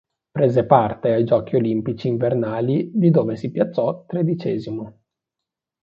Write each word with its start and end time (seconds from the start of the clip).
Prese 0.31 0.65
parte 0.65 1.09
ai 1.11 1.25
Giochi 1.25 1.57
olimpici 1.57 2.07
invernali 2.07 2.89
di 2.91 3.11
dove 3.11 3.35
si 3.35 3.51
piazzò 3.51 4.03
tredicesimo. 4.07 5.01